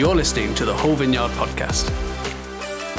[0.00, 1.84] You're listening to the Whole Vineyard podcast.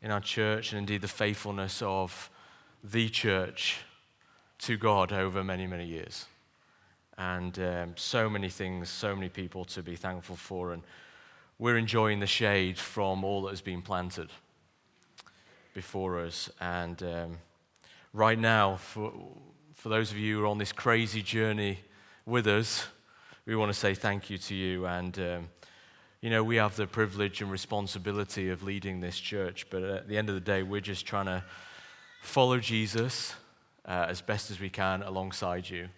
[0.03, 2.31] in our church and indeed the faithfulness of
[2.83, 3.85] the church
[4.61, 6.27] to God over many, many years.
[7.17, 10.73] And um, so many things, so many people to be thankful for.
[10.73, 10.83] And
[11.59, 14.31] we're enjoying the shade from all that has been planted
[15.75, 16.51] before us.
[16.61, 17.39] And um,
[18.13, 19.13] right now, for,
[19.75, 21.79] for those of you who are on this crazy journey
[22.27, 22.87] with us,
[23.47, 24.87] we want to say thank you to you.
[24.87, 25.49] And, um,
[26.21, 30.19] you know, we have the privilege and responsibility of leading this church, but at the
[30.19, 31.43] end of the day, we're just trying to
[32.21, 33.35] follow Jesus
[33.91, 35.89] uh, as best as we can alongside you.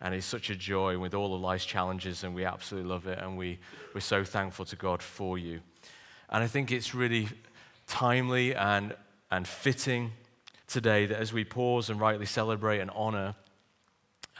[0.00, 3.20] And it's such a joy with all of life's challenges, and we absolutely love it.
[3.20, 3.60] And we,
[3.94, 5.60] we're so thankful to God for you.
[6.28, 7.28] And I think it's really
[7.86, 8.96] timely and,
[9.30, 10.10] and fitting
[10.66, 13.36] today that as we pause and rightly celebrate and honor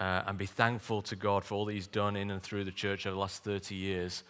[0.00, 2.72] uh, and be thankful to God for all that He's done in and through the
[2.72, 4.24] church over the last 30 years,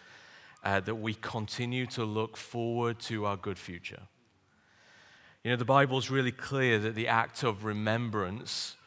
[0.63, 4.01] uh, that we continue to look forward to our good future.
[5.43, 8.77] You know, the Bible's really clear that the act of remembrance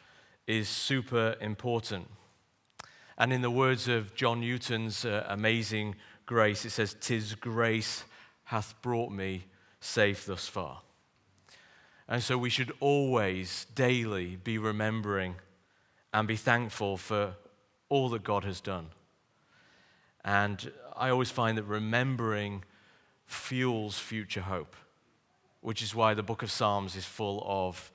[0.47, 2.09] is super important.
[3.19, 8.05] And in the words of John Newton's uh, amazing grace, it says, Tis grace
[8.45, 9.45] hath brought me
[9.81, 10.81] safe thus far.
[12.09, 15.35] And so we should always, daily, be remembering
[16.15, 17.35] and be thankful for
[17.91, 18.87] all that God has done.
[20.25, 22.65] And I always find that remembering
[23.27, 24.75] fuels future hope
[25.67, 27.91] which is why the book of Psalms is full of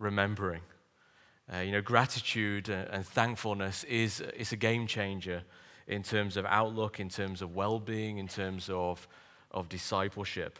[0.00, 0.62] remembering.
[1.54, 5.44] Uh, you know, gratitude and thankfulness is, is a game changer
[5.86, 9.06] in terms of outlook, in terms of well being, in terms of,
[9.52, 10.58] of discipleship.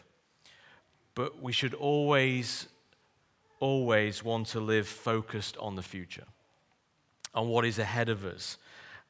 [1.15, 2.69] But we should always,
[3.59, 6.27] always want to live focused on the future,
[7.35, 8.57] on what is ahead of us.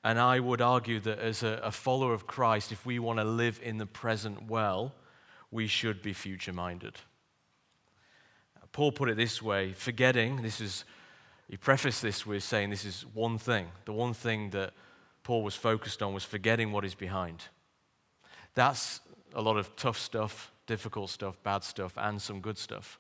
[0.04, 3.26] And I would argue that as a, a follower of Christ, if we want to
[3.26, 4.96] live in the present well,
[5.52, 6.98] we should be future minded.
[8.78, 10.86] Paul put it this way forgetting, this is,
[11.50, 13.66] he prefaced this with saying this is one thing.
[13.86, 14.72] The one thing that
[15.24, 17.46] Paul was focused on was forgetting what is behind.
[18.54, 19.00] That's
[19.34, 23.00] a lot of tough stuff, difficult stuff, bad stuff, and some good stuff.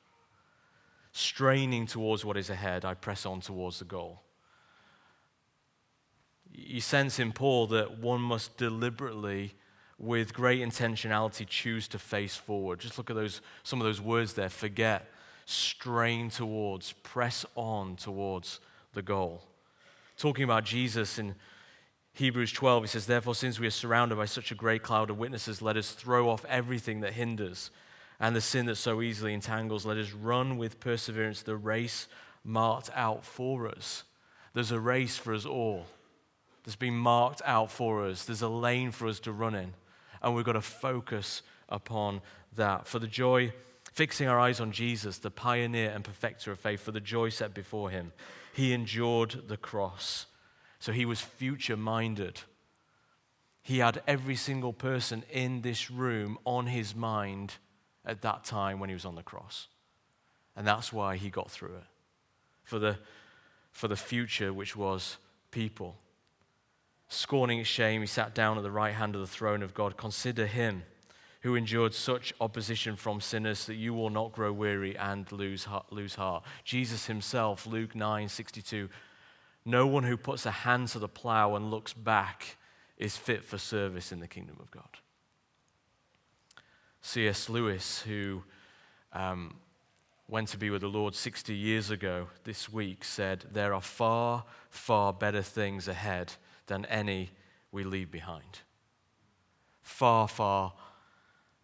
[1.11, 4.23] Straining towards what is ahead, I press on towards the goal.
[6.51, 9.53] You sense in Paul that one must deliberately,
[9.99, 12.79] with great intentionality, choose to face forward.
[12.79, 15.11] Just look at those, some of those words there forget,
[15.49, 18.59] strain towards, press on towards
[18.93, 19.41] the goal.
[20.17, 21.35] Talking about Jesus in
[22.11, 25.17] Hebrews 12, he says, Therefore, since we are surrounded by such a great cloud of
[25.17, 27.71] witnesses, let us throw off everything that hinders
[28.19, 29.85] and the sin that so easily entangles.
[29.85, 32.09] Let us run with perseverance the race
[32.43, 34.03] marked out for us.
[34.53, 35.85] There's a race for us all
[36.65, 39.73] that's been marked out for us, there's a lane for us to run in,
[40.21, 42.19] and we've got to focus upon
[42.57, 42.85] that.
[42.85, 43.53] For the joy
[43.97, 47.55] Fixing our eyes on Jesus, the pioneer and perfecter of faith, for the joy set
[47.55, 48.13] before him,
[48.53, 50.27] he endured the cross.
[50.77, 52.41] So he was future minded.
[53.63, 57.55] He had every single person in this room on his mind
[58.05, 59.67] at that time when he was on the cross.
[60.55, 61.87] And that's why he got through it.
[62.65, 62.99] For the,
[63.71, 65.17] for the future, which was
[65.49, 65.95] people.
[67.09, 69.97] Scorning its shame, he sat down at the right hand of the throne of God.
[69.97, 70.83] Consider him
[71.41, 75.91] who endured such opposition from sinners that you will not grow weary and lose heart.
[75.91, 76.43] Lose heart.
[76.63, 78.89] Jesus himself, Luke 9 62,
[79.65, 82.57] no one who puts a hand to the plow and looks back
[82.97, 84.89] is fit for service in the kingdom of God.
[87.01, 87.47] C.S.
[87.47, 88.43] Lewis, who
[89.13, 89.55] um,
[90.27, 94.45] went to be with the Lord 60 years ago this week, said, There are far,
[94.69, 96.33] far better things ahead
[96.65, 97.31] than any
[97.71, 98.61] we leave behind.
[99.81, 100.73] Far, far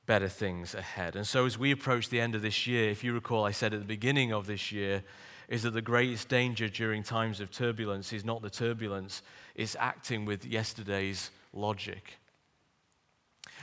[0.05, 1.15] better things ahead.
[1.15, 3.73] And so, as we approach the end of this year, if you recall, I said
[3.73, 5.03] at the beginning of this year,
[5.47, 9.21] is that the greatest danger during times of turbulence is not the turbulence,
[9.55, 12.17] it's acting with yesterday's logic.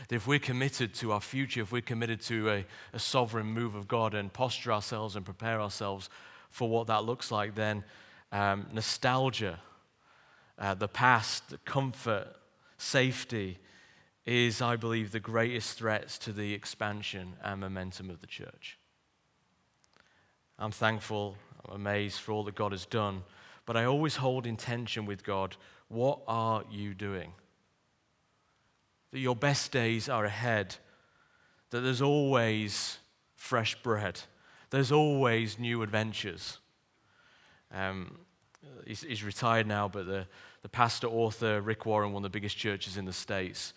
[0.08, 3.74] That if we're committed to our future, if we're committed to a, a sovereign move
[3.74, 6.08] of God and posture ourselves and prepare ourselves
[6.50, 7.84] for what that looks like, then
[8.32, 9.58] um, nostalgia,
[10.58, 12.28] uh, the past, the comfort,
[12.78, 13.58] safety,
[14.30, 18.78] is, I believe, the greatest threats to the expansion and momentum of the church.
[20.56, 23.24] I'm thankful, I'm amazed for all that God has done,
[23.66, 25.56] but I always hold intention with God
[25.88, 27.32] what are you doing?
[29.10, 30.76] That your best days are ahead,
[31.70, 32.98] that there's always
[33.34, 34.20] fresh bread,
[34.70, 36.58] there's always new adventures.
[37.74, 38.18] Um,
[38.86, 40.26] he's, he's, retired now, but the,
[40.62, 43.72] the pastor author Rick Warren, one of the biggest churches in the States,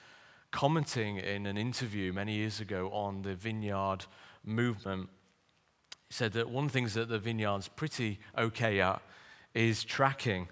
[0.53, 4.05] commenting in an interview many years ago on the vineyard
[4.45, 5.09] movement,
[6.11, 9.01] said that one of the things that the vineyard's pretty okay at
[9.55, 10.47] is tracking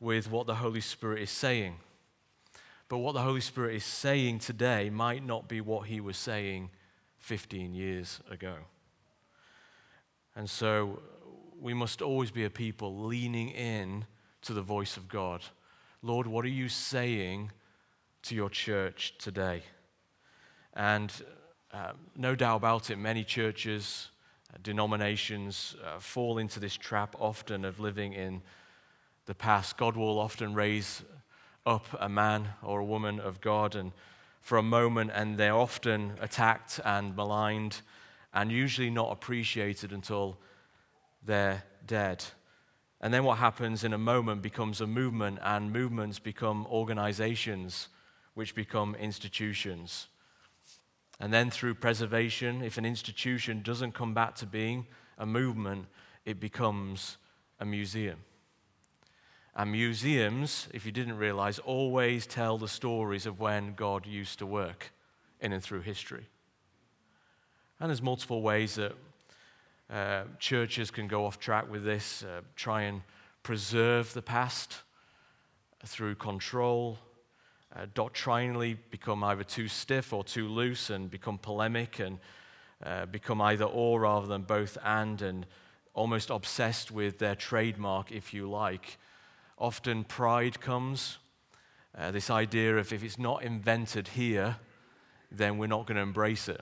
[0.00, 1.76] with what the Holy Spirit is saying.
[2.90, 6.68] But what the Holy Spirit is saying today might not be what he was saying
[7.16, 8.54] 15 years ago.
[10.36, 11.00] And so
[11.58, 14.04] we must always be a people leaning in
[14.42, 15.40] to the voice of God.
[16.02, 17.50] Lord, what are you saying
[18.22, 19.62] to your church today?
[20.74, 21.12] And
[21.72, 24.08] uh, no doubt about it, many churches,
[24.52, 28.42] uh, denominations uh, fall into this trap often of living in
[29.26, 29.76] the past.
[29.76, 31.02] God will often raise
[31.66, 33.92] up a man or a woman of God and
[34.40, 37.82] for a moment, and they're often attacked and maligned
[38.32, 40.38] and usually not appreciated until
[41.24, 42.24] they're dead.
[43.00, 47.88] And then what happens in a moment becomes a movement, and movements become organizations,
[48.38, 50.06] which become institutions.
[51.18, 54.86] And then through preservation, if an institution doesn't come back to being
[55.18, 55.86] a movement,
[56.24, 57.16] it becomes
[57.58, 58.20] a museum.
[59.56, 64.46] And museums, if you didn't realize, always tell the stories of when God used to
[64.46, 64.92] work
[65.40, 66.28] in and through history.
[67.80, 68.92] And there's multiple ways that
[69.90, 73.02] uh, churches can go off track with this, uh, try and
[73.42, 74.82] preserve the past
[75.84, 76.98] through control,
[77.74, 82.18] uh, doctrinally become either too stiff or too loose and become polemic and
[82.84, 85.46] uh, become either or rather than both and, and
[85.94, 88.98] almost obsessed with their trademark, if you like
[89.58, 91.18] often pride comes.
[91.96, 94.56] Uh, this idea of if it's not invented here,
[95.30, 96.60] then we're not going to embrace it.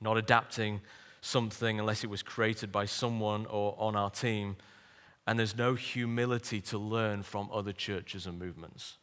[0.00, 0.80] Not adapting
[1.20, 4.56] something unless it was created by someone or on our team.
[5.26, 8.96] And there's no humility to learn from other churches and movements.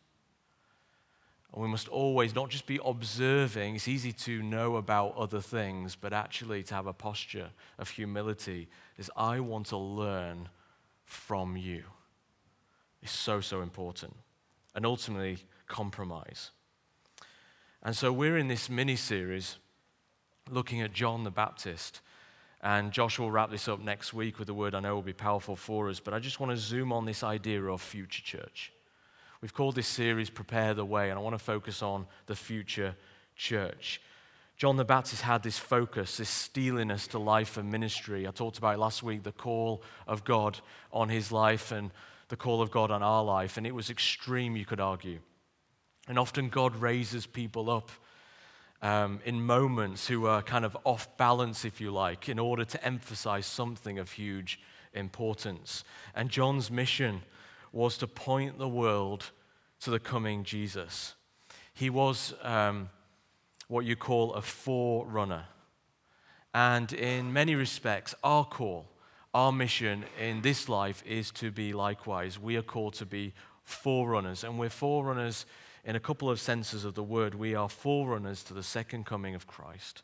[1.54, 5.96] And we must always not just be observing, it's easy to know about other things,
[5.96, 8.68] but actually to have a posture of humility
[8.98, 10.50] is I want to learn
[11.06, 11.84] from you
[13.04, 14.16] is so, so important.
[14.74, 16.50] And ultimately, compromise.
[17.84, 19.58] And so we're in this mini series
[20.50, 22.02] looking at John the Baptist.
[22.62, 25.14] And Josh will wrap this up next week with a word I know will be
[25.14, 26.00] powerful for us.
[26.00, 28.73] But I just want to zoom on this idea of future church.
[29.44, 32.96] We've called this series Prepare the Way, and I want to focus on the future
[33.36, 34.00] church.
[34.56, 38.26] John the Baptist had this focus, this steeliness to life and ministry.
[38.26, 40.60] I talked about last week the call of God
[40.94, 41.92] on his life and
[42.30, 45.20] the call of God on our life, and it was extreme, you could argue.
[46.08, 47.92] And often God raises people up
[48.82, 52.86] um, in moments who are kind of off balance, if you like, in order to
[52.86, 54.62] emphasize something of huge
[54.94, 55.84] importance.
[56.16, 57.24] And John's mission
[57.74, 59.32] was to point the world
[59.82, 61.16] to the coming Jesus.
[61.74, 62.90] He was um,
[63.68, 65.48] what you call a forerunner.
[66.54, 68.88] And in many respects, our call
[69.34, 72.40] our mission in this life is to be likewise.
[72.40, 75.46] We are called to be forerunners, and we're forerunners
[75.84, 77.34] in a couple of senses of the word.
[77.34, 80.04] We are forerunners to the second coming of Christ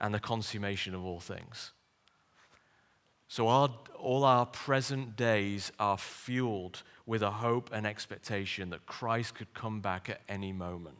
[0.00, 1.72] and the consummation of all things.
[3.28, 3.68] So, our,
[3.98, 9.80] all our present days are fueled with a hope and expectation that Christ could come
[9.80, 10.96] back at any moment.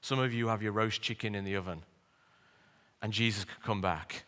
[0.00, 1.82] Some of you have your roast chicken in the oven,
[3.02, 4.24] and Jesus could come back.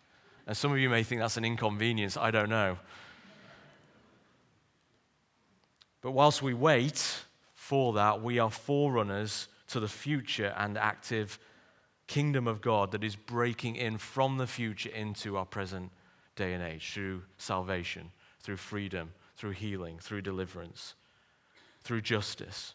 [0.47, 2.79] And some of you may think that's an inconvenience, I don't know.
[6.03, 7.23] But whilst we wait
[7.55, 11.39] for that, we are forerunners to the future and active
[12.07, 15.91] kingdom of God that is breaking in from the future into our present
[16.39, 20.95] day and age through salvation, through freedom, through healing, through deliverance,
[21.83, 22.75] through justice.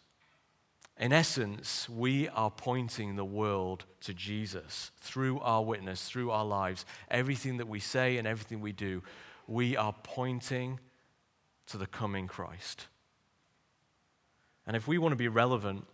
[0.99, 6.85] In essence, we are pointing the world to Jesus through our witness, through our lives.
[7.09, 9.01] Everything that we say and everything we do,
[9.47, 10.79] we are pointing
[11.67, 12.87] to the coming Christ.
[14.67, 15.85] And if we want to be relevant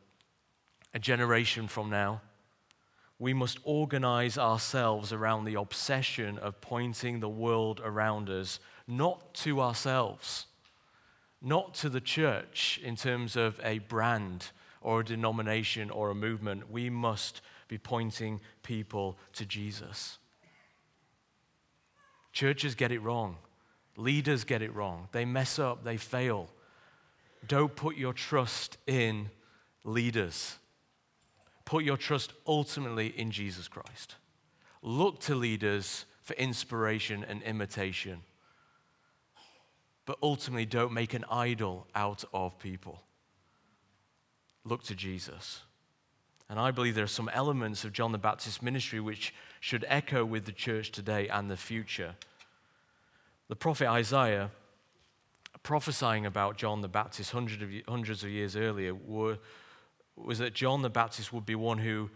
[0.93, 2.21] a generation from now,
[3.19, 9.59] we must organize ourselves around the obsession of pointing the world around us, not to
[9.59, 10.45] ourselves,
[11.41, 14.47] not to the church in terms of a brand
[14.81, 16.71] or a denomination or a movement.
[16.71, 20.17] We must be pointing people to Jesus.
[22.31, 23.35] Churches get it wrong.
[23.97, 25.09] Leaders get it wrong.
[25.11, 26.49] They mess up, they fail.
[27.47, 29.29] Don't put your trust in
[29.83, 30.57] leaders.
[31.69, 34.15] Put your trust ultimately in Jesus Christ.
[34.81, 38.21] Look to leaders for inspiration and imitation.
[40.07, 43.03] But ultimately, don't make an idol out of people.
[44.63, 45.61] Look to Jesus.
[46.49, 50.25] And I believe there are some elements of John the Baptist's ministry which should echo
[50.25, 52.15] with the church today and the future.
[53.47, 54.49] The prophet Isaiah,
[55.61, 59.38] prophesying about John the Baptist hundreds of, years earlier, were,
[60.23, 62.09] was that John the Baptist would be one who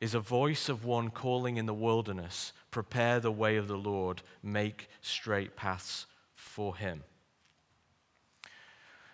[0.00, 4.22] is a voice of one calling in the wilderness, prepare the way of the Lord,
[4.42, 7.04] make straight paths for him.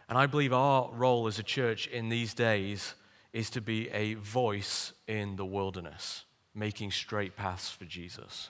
[0.08, 2.94] And I believe our role as a church in these days
[3.34, 8.48] is to be a voice in the wilderness, making straight paths for Jesus.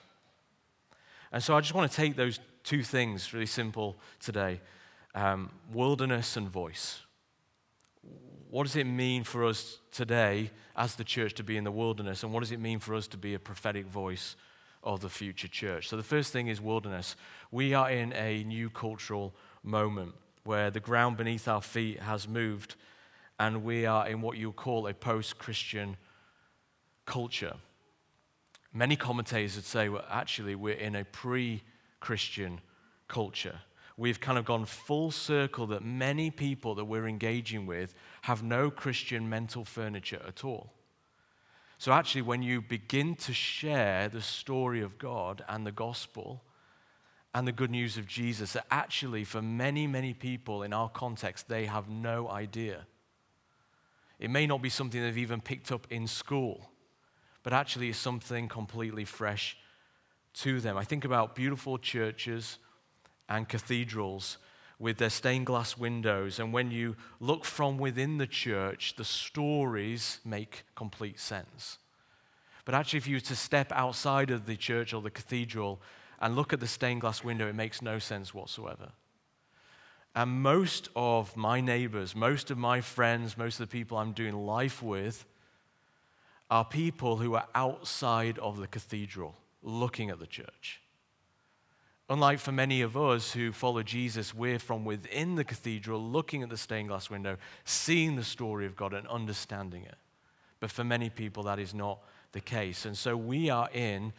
[1.31, 4.61] And so I just want to take those two things really simple today
[5.15, 7.01] um, wilderness and voice.
[8.49, 12.23] What does it mean for us today as the church to be in the wilderness?
[12.23, 14.35] And what does it mean for us to be a prophetic voice
[14.83, 15.87] of the future church?
[15.87, 17.15] So, the first thing is wilderness.
[17.51, 20.15] We are in a new cultural moment
[20.45, 22.75] where the ground beneath our feet has moved
[23.39, 25.95] and we are in what you call a post Christian
[27.05, 27.55] culture.
[28.73, 31.61] Many commentators would say, well, actually, we're in a pre
[31.99, 32.61] Christian
[33.07, 33.59] culture.
[33.99, 38.71] We've kind of gone full circle that many people that we're engaging with have no
[38.71, 40.73] Christian mental furniture at all.
[41.77, 46.41] So, actually, when you begin to share the story of God and the gospel
[47.33, 51.47] and the good news of Jesus, that actually, for many, many people in our context,
[51.47, 52.85] they have no idea
[54.19, 56.69] it may not be something they've even picked up in school,
[57.41, 59.57] but actually it's something completely fresh
[60.33, 60.77] to them.
[60.77, 62.57] I think about beautiful churches
[63.29, 64.37] and cathedrals
[64.79, 70.19] with their stained glass windows, and when you look from within the church, the stories
[70.25, 71.77] make complete sense.
[72.65, 75.81] But actually, if you were to step outside of the church or the cathedral
[76.21, 78.91] and look at the stained glass window, it makes no sense whatsoever.
[80.15, 84.33] And most of my neighbors, most of my friends, most of the people I'm doing
[84.33, 85.25] life with
[86.49, 90.81] are people who are outside of the cathedral looking at the church.
[92.11, 96.49] Unlike for many of us who follow Jesus, we're from within the cathedral looking at
[96.49, 99.95] the stained glass window, seeing the story of God and understanding it.
[100.59, 101.99] But for many people, that is not
[102.31, 102.85] the case.
[102.85, 104.11] And so we are in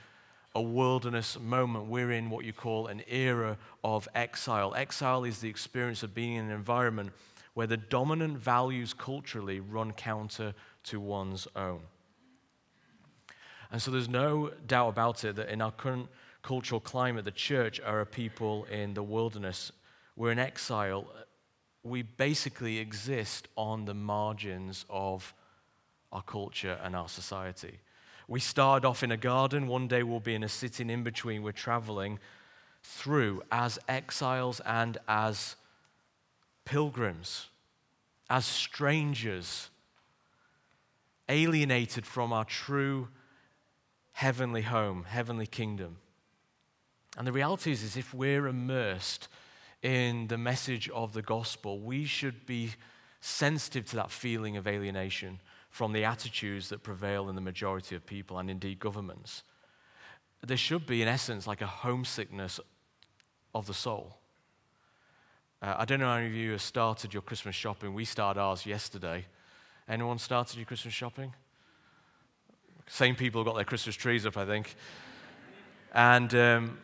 [0.54, 1.86] a wilderness moment.
[1.86, 4.72] We're in what you call an era of exile.
[4.76, 7.10] Exile is the experience of being in an environment
[7.54, 10.54] where the dominant values culturally run counter
[10.84, 11.80] to one's own.
[13.72, 16.08] And so there's no doubt about it that in our current
[16.42, 19.72] cultural climate, the church are a people in the wilderness.
[20.16, 21.06] We're in exile.
[21.82, 25.34] We basically exist on the margins of
[26.12, 27.78] our culture and our society.
[28.28, 29.66] We started off in a garden.
[29.66, 31.42] One day we'll be in a city in between.
[31.42, 32.18] We're traveling
[32.82, 35.56] through as exiles and as
[36.64, 37.48] pilgrims,
[38.28, 39.70] as strangers,
[41.28, 43.08] alienated from our true
[44.12, 45.96] heavenly home, heavenly kingdom.
[47.20, 49.28] And the reality is, is if we're immersed
[49.82, 52.70] in the message of the gospel, we should be
[53.20, 58.06] sensitive to that feeling of alienation from the attitudes that prevail in the majority of
[58.06, 59.42] people and indeed governments.
[60.46, 62.58] There should be, in essence, like a homesickness
[63.54, 64.16] of the soul.
[65.60, 67.92] Uh, I don't know how many of you have started your Christmas shopping.
[67.92, 69.26] We started ours yesterday.
[69.86, 71.34] Anyone started your Christmas shopping?
[72.86, 74.74] Same people got their Christmas trees up, I think.
[75.92, 76.78] And, um,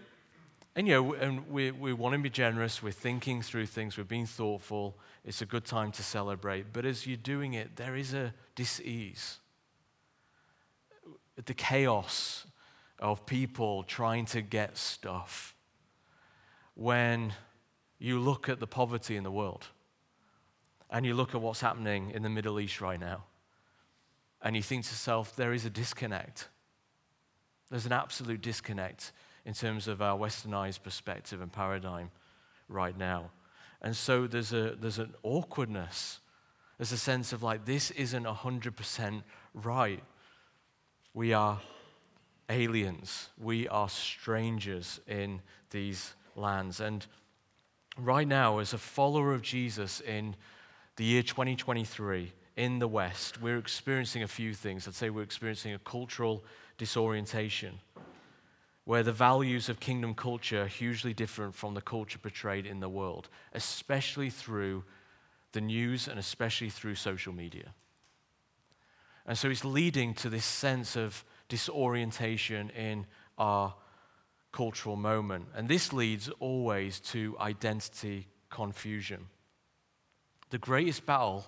[0.76, 2.82] and you know, and we, we want to be generous.
[2.82, 3.96] We're thinking through things.
[3.96, 4.98] We're being thoughtful.
[5.24, 6.66] It's a good time to celebrate.
[6.74, 9.38] But as you're doing it, there is a dis-ease.
[11.42, 12.44] The chaos
[12.98, 15.54] of people trying to get stuff.
[16.74, 17.32] When
[17.98, 19.64] you look at the poverty in the world
[20.90, 23.24] and you look at what's happening in the Middle East right now,
[24.42, 26.48] and you think to yourself, there is a disconnect.
[27.70, 29.12] There's an absolute disconnect
[29.46, 32.10] in terms of our westernized perspective and paradigm
[32.68, 33.30] right now.
[33.80, 36.18] And so there's, a, there's an awkwardness.
[36.76, 39.22] There's a sense of like, this isn't 100%
[39.54, 40.02] right.
[41.14, 41.60] We are
[42.50, 46.80] aliens, we are strangers in these lands.
[46.80, 47.06] And
[47.96, 50.36] right now, as a follower of Jesus in
[50.96, 54.88] the year 2023 in the West, we're experiencing a few things.
[54.88, 56.44] I'd say we're experiencing a cultural
[56.78, 57.78] disorientation.
[58.86, 62.88] Where the values of kingdom culture are hugely different from the culture portrayed in the
[62.88, 64.84] world, especially through
[65.50, 67.74] the news and especially through social media.
[69.26, 73.74] And so it's leading to this sense of disorientation in our
[74.52, 75.46] cultural moment.
[75.56, 79.26] And this leads always to identity confusion.
[80.50, 81.44] The greatest battle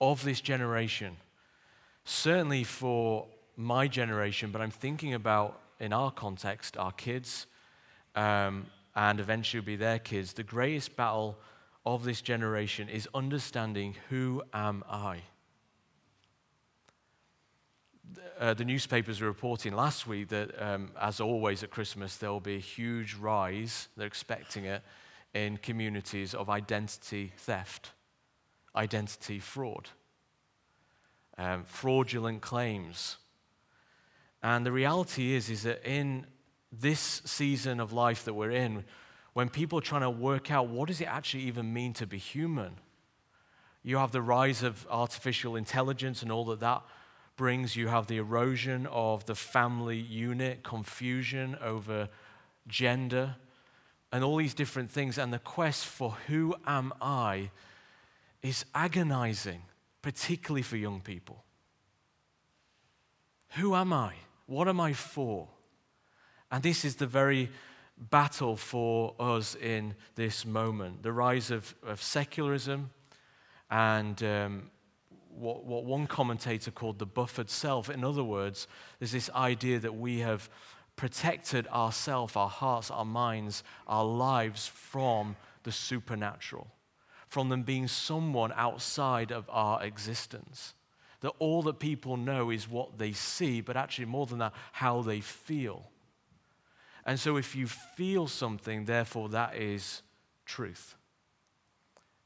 [0.00, 1.16] of this generation,
[2.04, 7.46] certainly for my generation, but I'm thinking about in our context, our kids,
[8.14, 11.38] um, and eventually be their kids, the greatest battle
[11.86, 15.22] of this generation is understanding who am I?
[18.38, 22.40] Uh, the newspapers were reporting last week that, um, as always at Christmas, there will
[22.40, 24.82] be a huge rise, they're expecting it,
[25.34, 27.92] in communities of identity theft,
[28.74, 29.88] identity fraud,
[31.38, 33.18] um, fraudulent claims,
[34.42, 36.26] and the reality is, is that in
[36.72, 38.84] this season of life that we're in,
[39.32, 42.18] when people are trying to work out what does it actually even mean to be
[42.18, 42.72] human,
[43.82, 46.82] you have the rise of artificial intelligence and all that that
[47.36, 47.76] brings.
[47.76, 52.08] You have the erosion of the family unit, confusion over
[52.68, 53.36] gender,
[54.12, 55.16] and all these different things.
[55.16, 57.50] And the quest for who am I
[58.42, 59.62] is agonizing,
[60.02, 61.44] particularly for young people.
[63.56, 64.12] Who am I?
[64.50, 65.46] What am I for?
[66.50, 67.50] And this is the very
[67.96, 72.90] battle for us in this moment the rise of, of secularism
[73.70, 74.70] and um,
[75.28, 77.88] what, what one commentator called the buffered self.
[77.88, 78.66] In other words,
[78.98, 80.50] there's this idea that we have
[80.96, 86.66] protected ourselves, our hearts, our minds, our lives from the supernatural,
[87.28, 90.74] from them being someone outside of our existence
[91.20, 95.02] that all that people know is what they see, but actually, more than that, how
[95.02, 95.84] they feel.
[97.04, 100.02] And so, if you feel something, therefore, that is
[100.46, 100.96] truth.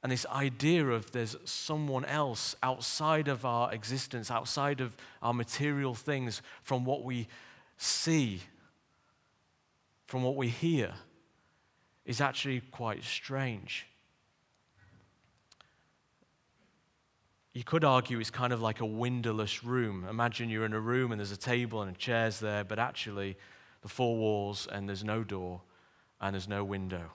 [0.03, 5.95] And this idea of there's someone else outside of our existence, outside of our material
[5.95, 7.27] things, from what we
[7.79, 8.41] see,
[10.07, 10.93] from what we hear,
[12.05, 13.87] is actually quite strange.
[17.55, 20.05] You could argue it's kind of like a windowless room.
[20.11, 23.37] Imagine you're in a room and there's a table and chairs there, but actually
[23.83, 25.61] the four walls and there's no door
[26.21, 27.13] and there's no window.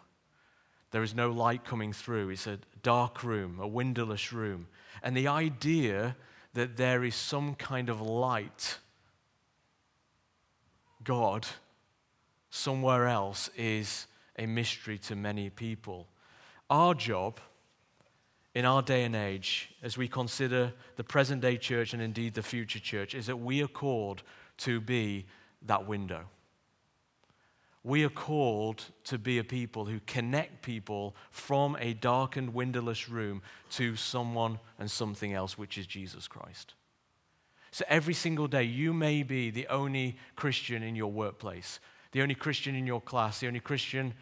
[0.91, 2.29] There is no light coming through.
[2.29, 4.67] It's a dark room, a windowless room.
[5.03, 6.15] And the idea
[6.53, 8.79] that there is some kind of light,
[11.03, 11.45] God,
[12.49, 16.07] somewhere else is a mystery to many people.
[16.69, 17.41] Our job
[18.59, 22.43] in our day and age, as we consider the present day church and indeed the
[22.43, 24.21] future church, is that we are called
[24.57, 25.25] to be
[25.61, 26.25] that window.
[27.85, 33.41] We are called to be a people who connect people from a darkened, windowless room
[33.71, 36.73] to someone and something else, which is Jesus Christ.
[37.71, 41.79] So every single day, you may be the only Christian in your workplace,
[42.11, 44.15] the only Christian in your class, the only Christian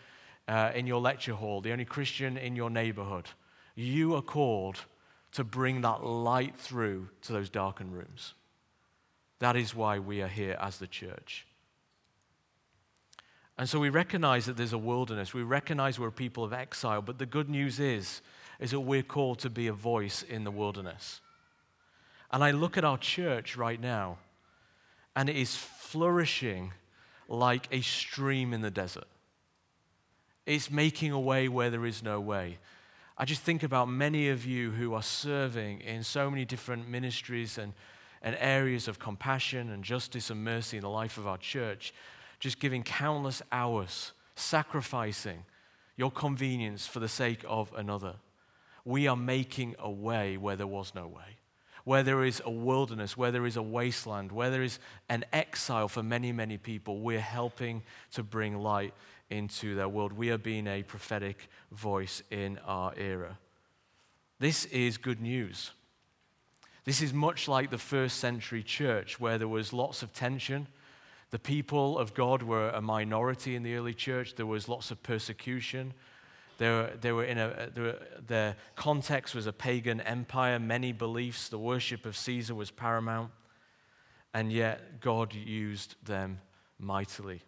[0.48, 3.30] uh, in your lecture hall, the only Christian in your neighborhood.
[3.80, 4.80] You are called
[5.34, 8.34] to bring that light through to those darkened rooms.
[9.38, 11.46] That is why we are here as the church.
[13.56, 15.32] And so we recognize that there's a wilderness.
[15.32, 17.04] We recognize we're people of exile.
[17.04, 18.22] But the good news is,
[18.60, 21.22] is that we're called to be a voice in the wilderness.
[22.32, 24.18] And I look at our church right now,
[25.16, 26.74] and it is flourishing
[27.28, 29.08] like a stream in the desert.
[30.48, 32.58] It's making a way where there is no way.
[33.20, 37.58] I just think about many of you who are serving in so many different ministries
[37.58, 37.74] and,
[38.22, 41.96] and areas of compassion and justice and mercy in the life of our church,
[42.40, 45.46] just giving countless hours, sacrificing
[45.96, 48.14] your convenience for the sake of another.
[48.86, 51.40] We are making a way where there was no way,
[51.86, 54.78] where there is a wilderness, where there is a wasteland, where there is
[55.10, 57.02] an exile for many, many people.
[57.02, 58.94] We're helping to bring light
[59.30, 60.14] into their world.
[60.14, 63.38] We are being a prophetic voice in our era.
[64.40, 65.72] This is good news.
[66.86, 70.68] This is much like the first century church where there was lots of tension.
[71.32, 74.36] The people of God were a minority in the early church.
[74.36, 75.94] There was lots of persecution.
[76.58, 80.94] They were, they were in a, they were, their context was a pagan empire, many
[80.94, 81.50] beliefs.
[81.50, 83.32] The worship of Caesar was paramount.
[84.34, 86.40] And yet, God used them
[86.80, 87.42] mightily.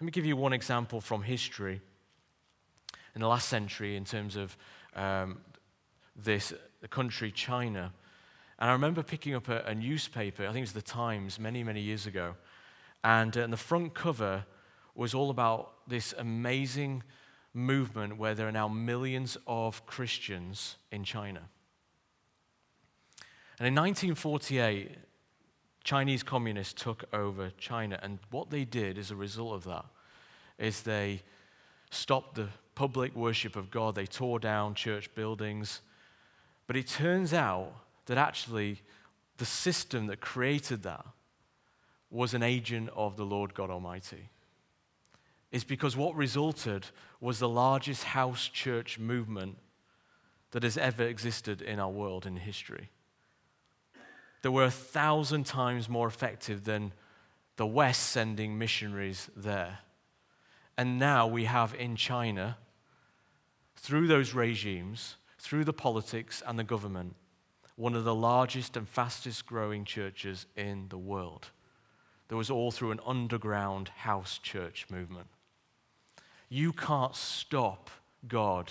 [0.00, 1.80] Let me give you one example from history
[3.16, 4.56] in the last century in terms of
[4.94, 5.40] um,
[6.14, 7.92] this, the country China.
[8.60, 11.64] And I remember picking up a, a, newspaper, I think it was the Times, many,
[11.64, 12.36] many years ago.
[13.02, 14.44] And, uh, and the front cover
[14.94, 17.02] was all about this amazing
[17.52, 21.40] movement where there are now millions of Christians in China.
[23.58, 24.96] And in 1948,
[25.88, 27.98] Chinese communists took over China.
[28.02, 29.86] And what they did as a result of that
[30.58, 31.22] is they
[31.90, 35.80] stopped the public worship of God, they tore down church buildings.
[36.66, 37.72] But it turns out
[38.04, 38.82] that actually
[39.38, 41.06] the system that created that
[42.10, 44.28] was an agent of the Lord God Almighty.
[45.50, 46.84] It's because what resulted
[47.18, 49.56] was the largest house church movement
[50.50, 52.90] that has ever existed in our world in history.
[54.42, 56.92] They were a thousand times more effective than
[57.56, 59.80] the West sending missionaries there.
[60.76, 62.56] And now we have in China,
[63.74, 67.16] through those regimes, through the politics and the government,
[67.74, 71.50] one of the largest and fastest growing churches in the world.
[72.28, 75.26] That was all through an underground house church movement.
[76.48, 77.90] You can't stop
[78.26, 78.70] God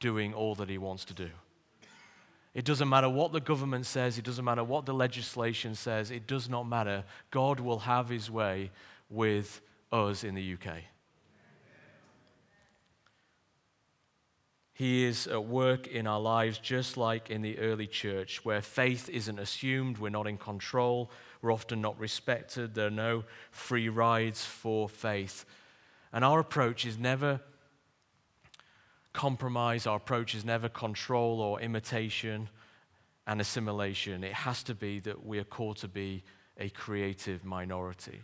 [0.00, 1.30] doing all that He wants to do.
[2.56, 6.26] It doesn't matter what the government says, it doesn't matter what the legislation says, it
[6.26, 7.04] does not matter.
[7.30, 8.70] God will have his way
[9.10, 9.60] with
[9.92, 10.76] us in the UK.
[14.72, 19.10] He is at work in our lives just like in the early church, where faith
[19.10, 21.10] isn't assumed, we're not in control,
[21.42, 25.44] we're often not respected, there are no free rides for faith.
[26.10, 27.42] And our approach is never
[29.16, 32.50] compromise, our approach is never control or imitation
[33.26, 34.22] and assimilation.
[34.22, 36.22] It has to be that we are called to be
[36.58, 38.20] a creative minority.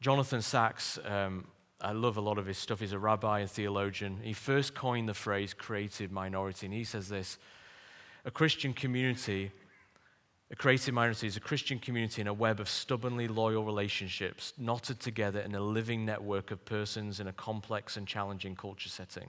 [0.00, 1.46] Jonathan Sacks, um,
[1.80, 2.80] I love a lot of his stuff.
[2.80, 4.18] He's a rabbi and theologian.
[4.22, 7.38] He first coined the phrase creative minority, and he says this
[8.24, 9.52] A Christian community,
[10.50, 14.98] a creative minority, is a Christian community in a web of stubbornly loyal relationships, knotted
[14.98, 19.28] together in a living network of persons in a complex and challenging culture setting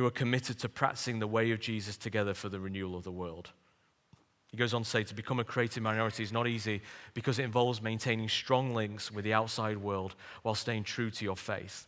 [0.00, 3.12] who are committed to practicing the way of Jesus together for the renewal of the
[3.12, 3.50] world.
[4.50, 6.80] He goes on to say to become a creative minority is not easy
[7.12, 11.36] because it involves maintaining strong links with the outside world while staying true to your
[11.36, 11.86] faith,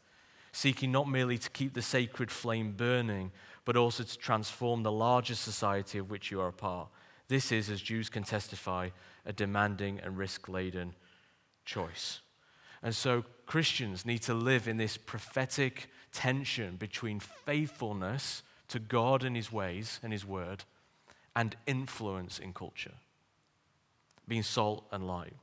[0.53, 3.33] seeking not merely to keep the sacred flame burning,
[3.64, 6.88] but also to transform the larger society of which you are a part.
[7.29, 8.90] This is, as Jews can testify,
[9.25, 10.94] a demanding and risk laden
[11.64, 12.20] choice.
[12.83, 19.35] And so Christians need to live in this prophetic tension between faithfulness to God and
[19.35, 20.64] His ways and His word
[21.35, 22.94] and influence in culture,
[24.29, 25.35] being salt and light.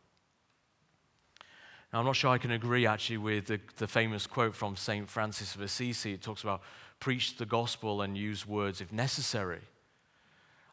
[1.91, 5.09] Now, I'm not sure I can agree actually with the, the famous quote from St.
[5.09, 6.13] Francis of Assisi.
[6.13, 6.61] It talks about
[6.99, 9.61] preach the gospel and use words if necessary.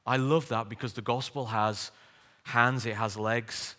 [0.07, 1.91] I love that because the gospel has
[2.45, 3.77] hands, it has legs,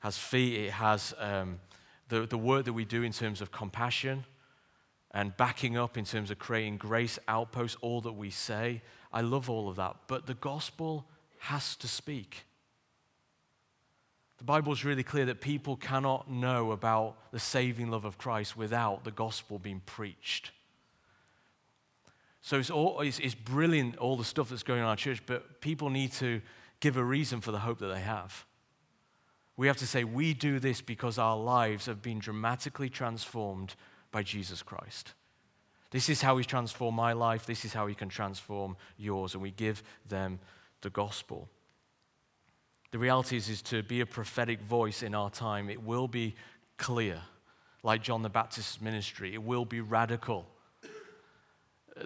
[0.00, 1.60] has feet, it has um,
[2.08, 4.24] the, the work that we do in terms of compassion
[5.12, 8.82] and backing up in terms of creating grace outposts, all that we say.
[9.12, 9.96] I love all of that.
[10.06, 11.06] But the gospel
[11.38, 12.44] has to speak.
[14.38, 18.56] The Bible is really clear that people cannot know about the saving love of Christ
[18.56, 20.52] without the gospel being preached.
[22.40, 25.22] So it's, all, it's, it's brilliant, all the stuff that's going on in our church,
[25.26, 26.40] but people need to
[26.80, 28.46] give a reason for the hope that they have.
[29.56, 33.74] We have to say, we do this because our lives have been dramatically transformed
[34.18, 35.14] by Jesus Christ.
[35.92, 37.46] This is how He's transformed my life.
[37.46, 39.34] This is how He can transform yours.
[39.34, 40.40] And we give them
[40.80, 41.48] the gospel.
[42.90, 46.34] The reality is, is to be a prophetic voice in our time, it will be
[46.78, 47.20] clear,
[47.84, 49.34] like John the Baptist's ministry.
[49.34, 50.46] It will be radical.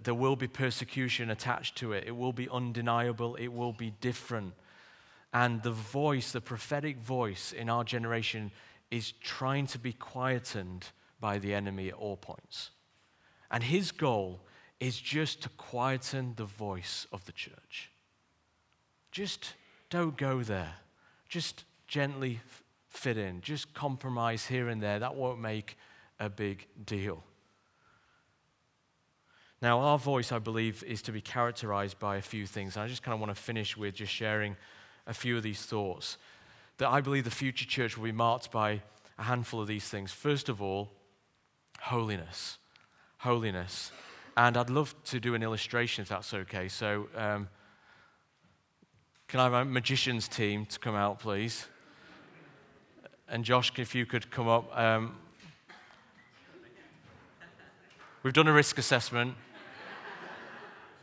[0.05, 2.05] There will be persecution attached to it.
[2.07, 3.37] It will be undeniable.
[3.37, 4.53] It will be different.
[5.33, 8.51] And the voice, the prophetic voice in our generation,
[8.91, 10.89] is trying to be quietened
[11.23, 12.73] by the enemy at all points.
[13.49, 14.41] And his goal
[14.81, 17.93] is just to quieten the voice of the church.
[19.13, 19.55] Just
[19.89, 20.75] don't go there.
[21.29, 22.41] Just gently
[22.89, 23.41] fit in.
[23.41, 24.99] Just compromise here and there.
[24.99, 25.79] That won't make
[26.19, 27.23] a big deal.
[29.61, 32.75] Now, our voice, I believe, is to be characterized by a few things.
[32.75, 34.57] And I just kind of want to finish with just sharing
[35.07, 36.19] a few of these thoughts.
[36.79, 38.83] That I believe the future church will be marked by
[39.19, 40.11] a handful of these things.
[40.11, 40.91] First of all,
[41.83, 42.59] holiness.
[43.19, 43.91] Holiness.
[44.37, 46.69] And I'd love to do an illustration if that's okay.
[46.69, 47.49] So, um,
[49.27, 51.67] can I have a magician's team to come out, please?
[53.29, 54.77] And Josh, if you could come up.
[54.79, 55.17] Um,
[58.23, 59.35] we've done a risk assessment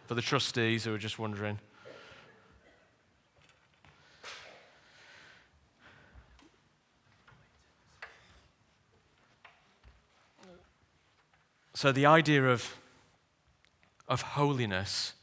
[0.07, 1.59] for the trustees who are just wondering.
[11.79, 12.75] So the idea of,
[14.05, 15.13] of holiness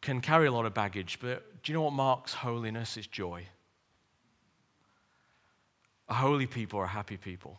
[0.00, 2.96] can carry a lot of baggage, but do you know what marks holiness?
[2.96, 3.48] It's joy.
[6.08, 7.58] A holy people are happy people.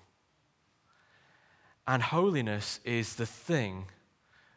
[1.85, 3.87] And holiness is the thing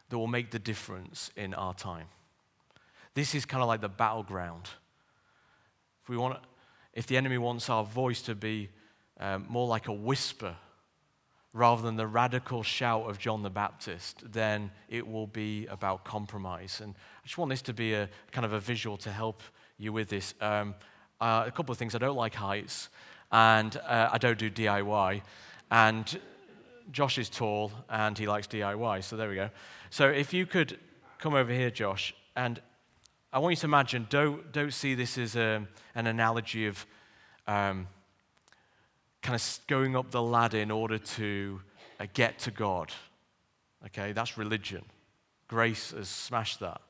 [0.07, 2.07] that will make the difference in our time.
[3.15, 4.69] This is kind of like the battleground.
[6.03, 6.39] If, we want,
[6.93, 8.69] if the enemy wants our voice to be
[9.19, 10.55] um, more like a whisper
[11.53, 16.79] rather than the radical shout of John the Baptist, then it will be about compromise.
[16.81, 19.43] And I just want this to be a kind of a visual to help
[19.77, 20.33] you with this.
[20.39, 20.75] Um,
[21.19, 21.93] uh, a couple of things.
[21.93, 22.89] I don't like heights,
[23.31, 25.21] and uh, I don't do DIY.
[25.69, 26.19] And
[26.91, 29.49] Josh is tall, and he likes DIY, so there we go.
[29.89, 30.79] So if you could
[31.19, 32.61] come over here, Josh, and
[33.31, 36.85] I want you to imagine, don't, don't see this as a, an analogy of
[37.47, 37.87] um,
[39.21, 41.61] kind of going up the ladder in order to
[41.99, 42.91] uh, get to God.
[43.85, 44.83] Okay, that's religion.
[45.47, 46.81] Grace has smashed that.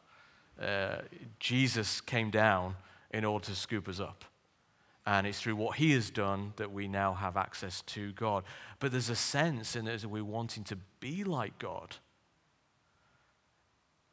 [0.62, 1.02] Uh,
[1.40, 2.76] Jesus came down
[3.12, 4.26] in order to scoop us up.
[5.06, 8.44] And it's through what he has done that we now have access to God.
[8.80, 11.96] But there's a sense in it as we're wanting to be like God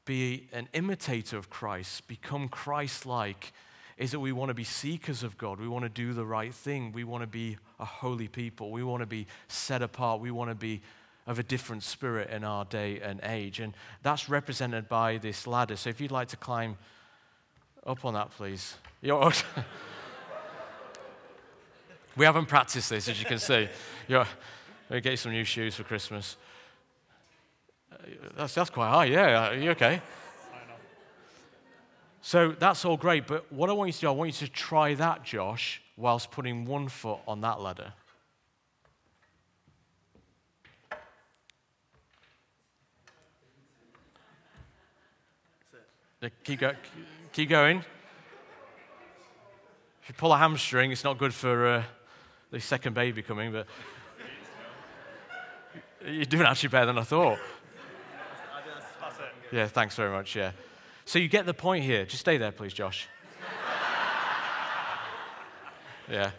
[0.08, 3.52] be an imitator of Christ, become Christ like,
[3.98, 5.58] is that we want to be seekers of God.
[5.58, 6.92] We want to do the right thing.
[6.92, 8.70] We want to be a holy people.
[8.70, 10.20] We want to be set apart.
[10.20, 10.80] We want to be
[11.26, 13.58] of a different spirit in our day and age.
[13.58, 15.76] And that's represented by this ladder.
[15.76, 16.78] So if you'd like to climb
[17.84, 18.76] up on that, please.
[22.16, 23.68] we haven't practiced this, as you can see.
[24.06, 24.26] You're,
[24.88, 26.36] we get you some new shoes for Christmas.
[28.36, 29.48] That's, that's quite high, yeah.
[29.48, 30.00] Are you okay?
[32.28, 34.52] So that's all great, but what I want you to do, I want you to
[34.52, 37.94] try that, Josh, whilst putting one foot on that ladder.
[46.44, 46.72] Keep, go,
[47.32, 47.78] keep going.
[50.02, 51.82] If you pull a hamstring, it's not good for uh,
[52.50, 53.66] the second baby coming, but
[56.06, 57.38] you're doing actually better than I thought.
[59.50, 60.36] Yeah, thanks very much.
[60.36, 60.50] Yeah.
[61.08, 62.04] So you get the point here.
[62.04, 63.08] Just stay there, please, Josh.
[66.10, 66.32] yeah.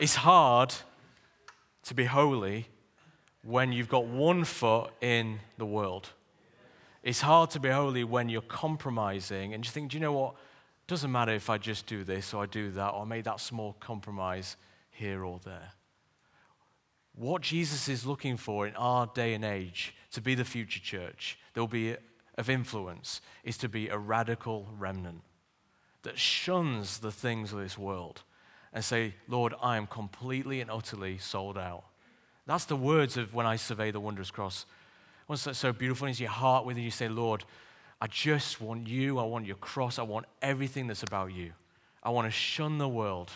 [0.00, 0.74] It's hard
[1.84, 2.66] to be holy
[3.44, 6.08] when you've got one foot in the world.
[7.04, 10.34] It's hard to be holy when you're compromising and you think, do you know what?
[10.88, 13.38] Doesn't matter if I just do this or I do that or I make that
[13.38, 14.56] small compromise
[14.90, 15.70] here or there.
[17.14, 21.38] What Jesus is looking for in our day and age to be the future church
[21.54, 21.94] there will be
[22.38, 25.22] of influence is to be a radical remnant
[26.02, 28.22] that shuns the things of this world
[28.72, 31.84] and say, Lord, I am completely and utterly sold out.
[32.46, 34.64] That's the words of when I survey the wondrous cross.
[35.26, 37.44] What's that so beautiful is your heart within you say, Lord,
[38.00, 39.18] I just want you.
[39.18, 39.98] I want your cross.
[39.98, 41.52] I want everything that's about you.
[42.02, 43.32] I want to shun the world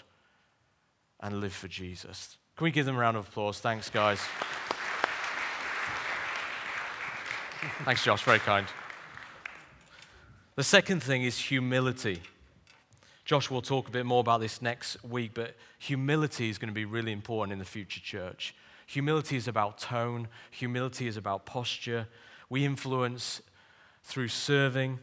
[1.20, 2.38] and live for Jesus.
[2.56, 3.58] Can we give them a round of applause?
[3.58, 4.20] Thanks, guys.
[7.84, 8.22] Thanks, Josh.
[8.22, 8.66] Very kind.
[10.54, 12.20] The second thing is humility.
[13.24, 16.74] Josh will talk a bit more about this next week, but humility is going to
[16.74, 18.54] be really important in the future church.
[18.86, 22.06] Humility is about tone, humility is about posture.
[22.50, 23.40] We influence
[24.02, 24.98] through serving.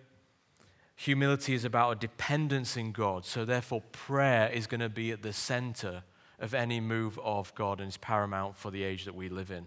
[0.96, 3.26] Humility is about a dependence in God.
[3.26, 6.04] So, therefore, prayer is going to be at the center
[6.38, 9.66] of any move of God and is paramount for the age that we live in.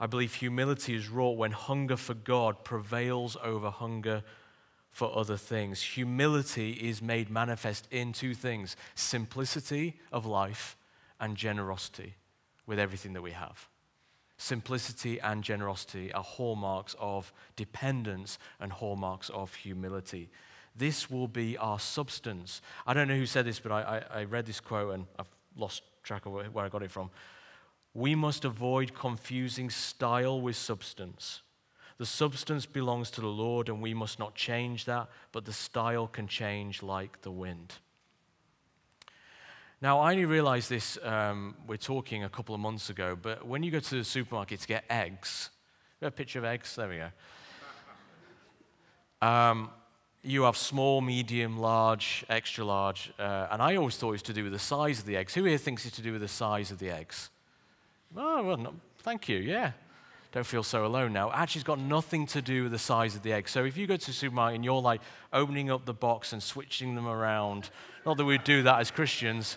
[0.00, 4.24] I believe humility is wrought when hunger for God prevails over hunger
[4.96, 5.82] for other things.
[5.82, 10.74] Humility is made manifest in two things simplicity of life
[11.20, 12.14] and generosity
[12.66, 13.68] with everything that we have.
[14.38, 20.30] Simplicity and generosity are hallmarks of dependence and hallmarks of humility.
[20.74, 22.62] This will be our substance.
[22.86, 25.28] I don't know who said this, but I, I, I read this quote and I've
[25.58, 27.10] lost track of where I got it from.
[27.92, 31.42] We must avoid confusing style with substance.
[31.98, 36.06] The substance belongs to the Lord, and we must not change that, but the style
[36.06, 37.74] can change like the wind.
[39.80, 43.62] Now, I only realized this, um, we're talking a couple of months ago, but when
[43.62, 45.50] you go to the supermarket to get eggs,
[46.00, 46.76] we have a picture of eggs?
[46.76, 49.26] There we go.
[49.26, 49.70] Um,
[50.22, 54.32] you have small, medium, large, extra large, uh, and I always thought it was to
[54.32, 55.34] do with the size of the eggs.
[55.34, 57.30] Who here thinks it's to do with the size of the eggs?
[58.16, 59.72] Oh, well, no, thank you, yeah.
[60.36, 61.32] Don't feel so alone now.
[61.32, 63.48] Actually, it's got nothing to do with the size of the egg.
[63.48, 65.00] So if you go to the supermarket and you're like
[65.32, 67.70] opening up the box and switching them around,
[68.04, 69.56] not that we'd do that as Christians,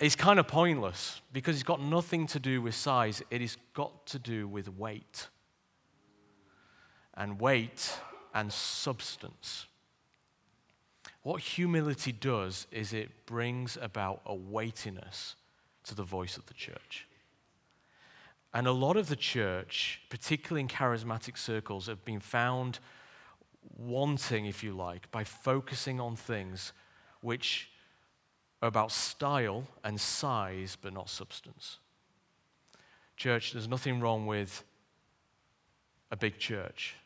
[0.00, 4.04] it's kind of pointless because it's got nothing to do with size, it has got
[4.08, 5.28] to do with weight.
[7.14, 7.98] And weight
[8.34, 9.64] and substance.
[11.22, 15.36] What humility does is it brings about a weightiness
[15.84, 17.07] to the voice of the church.
[18.54, 22.78] And a lot of the church, particularly in charismatic circles, have been found
[23.76, 26.72] wanting, if you like, by focusing on things
[27.20, 27.68] which
[28.62, 31.78] are about style and size, but not substance.
[33.16, 34.64] Church, there's nothing wrong with
[36.10, 36.96] a big church,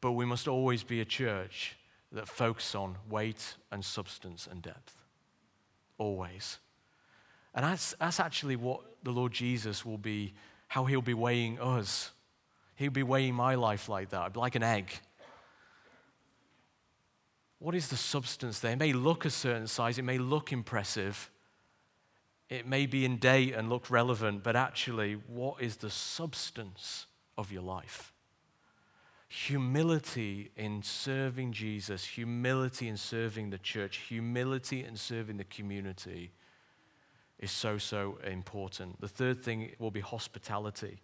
[0.00, 1.76] but we must always be a church
[2.12, 5.02] that focuses on weight and substance and depth.
[5.96, 6.58] Always.
[7.54, 10.34] And that's, that's actually what the Lord Jesus will be,
[10.68, 12.10] how he'll be weighing us.
[12.76, 14.90] He'll be weighing my life like that, like an egg.
[17.58, 18.72] What is the substance there?
[18.72, 21.30] It may look a certain size, it may look impressive,
[22.48, 27.06] it may be in date and look relevant, but actually, what is the substance
[27.38, 28.12] of your life?
[29.28, 36.32] Humility in serving Jesus, humility in serving the church, humility in serving the community
[37.42, 38.98] is so, so important.
[39.00, 41.02] The third thing will be hospitality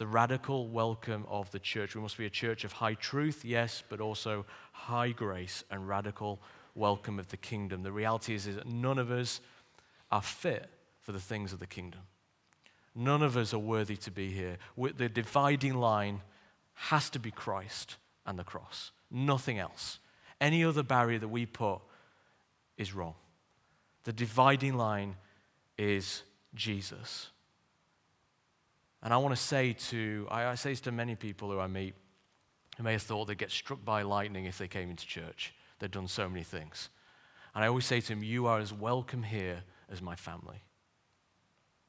[0.00, 1.94] the radical welcome of the church.
[1.94, 6.40] We must be a church of high truth, yes, but also high grace and radical
[6.74, 7.82] welcome of the kingdom.
[7.82, 9.42] The reality is, is that none of us
[10.10, 10.70] are fit
[11.02, 12.00] for the things of the kingdom.
[12.94, 14.56] None of us are worthy to be here.
[14.78, 16.22] The dividing line
[16.72, 19.98] has to be Christ and the cross, nothing else.
[20.40, 21.80] Any other barrier that we put
[22.78, 23.16] is wrong.
[24.04, 25.16] The dividing line
[25.80, 27.30] is Jesus.
[29.02, 31.68] And I want to say to, I, I say this to many people who I
[31.68, 31.94] meet
[32.76, 35.54] who may have thought they'd get struck by lightning if they came into church.
[35.78, 36.90] They've done so many things.
[37.54, 40.62] And I always say to them, You are as welcome here as my family.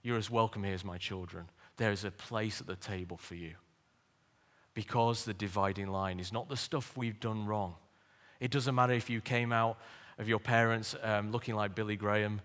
[0.03, 1.49] You're as welcome here as my children.
[1.75, 3.55] There is a place at the table for you.
[4.73, 7.75] Because the dividing line is not the stuff we've done wrong.
[8.39, 9.77] It doesn't matter if you came out
[10.17, 12.39] of your parents um, looking like Billy Graham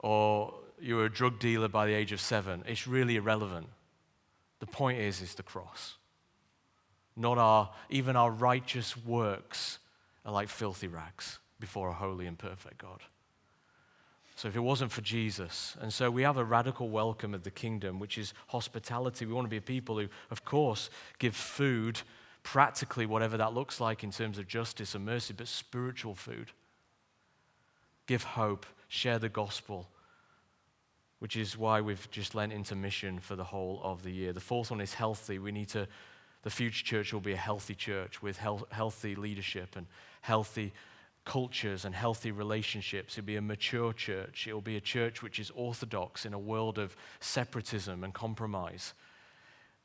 [0.00, 2.62] or you were a drug dealer by the age of seven.
[2.66, 3.68] It's really irrelevant.
[4.60, 5.94] The point is, is the cross.
[7.16, 9.78] Not our, even our righteous works
[10.24, 13.00] are like filthy rags before a holy and perfect God.
[14.36, 17.50] So if it wasn't for Jesus, and so we have a radical welcome of the
[17.50, 19.26] kingdom, which is hospitality.
[19.26, 22.00] We want to be a people who, of course, give food,
[22.44, 26.52] practically whatever that looks like in terms of justice and mercy, but spiritual food.
[28.06, 29.88] Give hope, share the gospel,
[31.18, 34.32] which is why we've just lent into mission for the whole of the year.
[34.32, 35.38] The fourth one is healthy.
[35.38, 35.88] We need to,
[36.42, 39.86] the future church will be a healthy church with health, healthy leadership and
[40.20, 40.72] healthy
[41.24, 43.18] cultures and healthy relationships.
[43.18, 44.46] It'll be a mature church.
[44.46, 48.94] It will be a church which is orthodox in a world of separatism and compromise.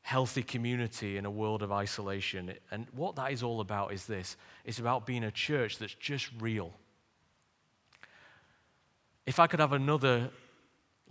[0.02, 2.54] Healthy community in a world of isolation.
[2.70, 6.30] And what that is all about is this it's about being a church that's just
[6.38, 6.72] real.
[9.26, 10.30] If I could have another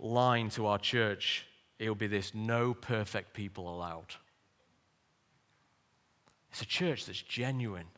[0.04, 1.46] line to our church,
[1.78, 4.14] it will be this no perfect people allowed.
[6.50, 7.88] It's a church that's genuine,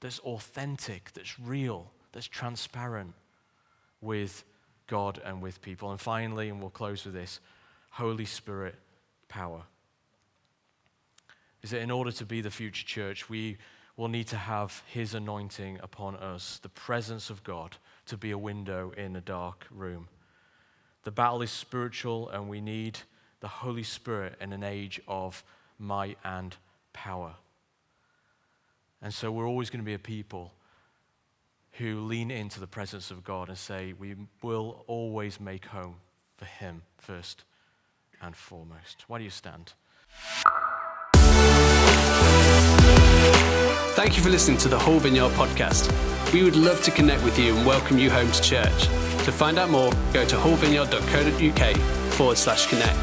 [0.00, 3.14] that's authentic, that's real, that's transparent
[4.00, 4.44] with
[4.86, 5.90] God and with people.
[5.90, 7.40] And finally, and we'll close with this
[7.90, 8.76] Holy Spirit
[9.28, 9.62] power.
[11.62, 13.56] Is that in order to be the future church, we
[13.96, 18.38] will need to have His anointing upon us, the presence of God to be a
[18.38, 20.08] window in a dark room.
[21.08, 22.98] The battle is spiritual, and we need
[23.40, 25.42] the Holy Spirit in an age of
[25.78, 26.54] might and
[26.92, 27.36] power.
[29.00, 30.52] And so we're always going to be a people
[31.78, 35.94] who lean into the presence of God and say, We will always make home
[36.36, 37.44] for Him first
[38.20, 39.06] and foremost.
[39.08, 39.72] Why do you stand?
[43.94, 45.90] Thank you for listening to the Hull Vineyard podcast.
[46.34, 49.07] We would love to connect with you and welcome you home to church.
[49.24, 51.76] To find out more, go to hullvineyard.co.uk
[52.12, 52.98] forward slash connect.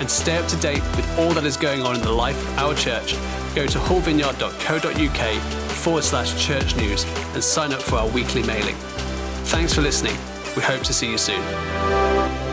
[0.00, 2.58] And stay up to date with all that is going on in the life of
[2.58, 3.12] our church,
[3.54, 5.40] go to hullvineyard.co.uk
[5.72, 7.04] forward slash church news
[7.34, 8.76] and sign up for our weekly mailing.
[9.46, 10.16] Thanks for listening.
[10.56, 12.43] We hope to see you soon.